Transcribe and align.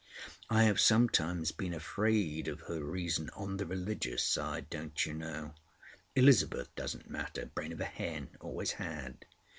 I 0.49 0.63
have 0.63 0.79
sometimes 0.79 1.51
been 1.51 1.75
afraid 1.75 2.47
of 2.47 2.61
her 2.61 2.83
reason—on 2.83 3.57
the 3.57 3.67
religious 3.67 4.23
side, 4.23 4.67
don't 4.71 5.05
you 5.05 5.13
know. 5.13 5.53
Elizabeth 6.15 6.73
doesn't 6.75 7.07
matter. 7.07 7.45
Brain 7.45 7.71
of 7.71 7.81
a 7.81 7.85
hen. 7.85 8.31
Always 8.39 8.71
had." 8.71 9.25